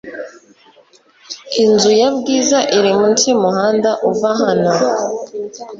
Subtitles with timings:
[1.63, 4.71] Inzu ya Bwiza iri munsi yumuhanda uva hano